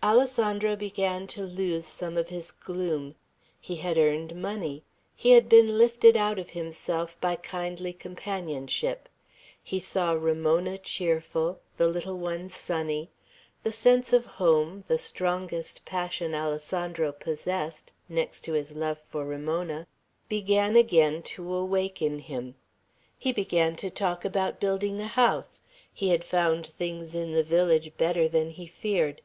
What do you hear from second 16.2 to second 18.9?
Alessandro possessed, next to his